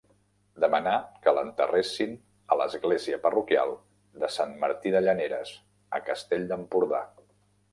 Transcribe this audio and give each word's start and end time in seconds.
Demanà 0.61 0.93
que 1.25 1.33
l'enterressin 1.37 2.15
a 2.55 2.57
l'església 2.61 3.19
parroquial 3.27 3.75
de 4.25 4.31
Sant 4.39 4.57
Martí 4.65 4.95
de 4.97 5.03
Llaneres, 5.09 5.53
a 5.99 6.01
Castell 6.09 6.49
d'Empordà. 6.55 7.05